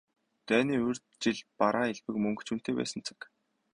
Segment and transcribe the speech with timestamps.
[0.51, 3.19] Дайны урьд жил бараа элбэг, мөнгө ч үнэтэй байсан цаг.